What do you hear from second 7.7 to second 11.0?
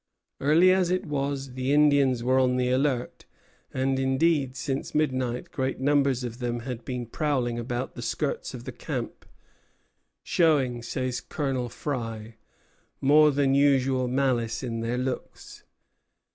the skirts of the camp, showing,